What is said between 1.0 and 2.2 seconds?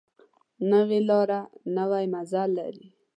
لاره نوی